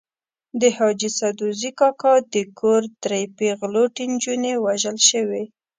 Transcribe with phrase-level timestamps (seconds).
[0.61, 5.43] د حاجي سدوزي کاکا د کور درې پېغلوټې نجونې وژل شوې.